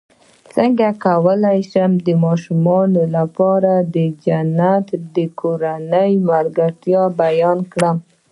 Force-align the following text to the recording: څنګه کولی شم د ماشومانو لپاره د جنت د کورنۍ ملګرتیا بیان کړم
څنګه 0.55 0.87
کولی 1.05 1.59
شم 1.71 1.91
د 2.05 2.07
ماشومانو 2.25 3.03
لپاره 3.17 3.73
د 3.95 3.95
جنت 4.25 4.87
د 5.15 5.17
کورنۍ 5.39 6.11
ملګرتیا 6.29 7.03
بیان 7.21 7.59
کړم 7.73 7.97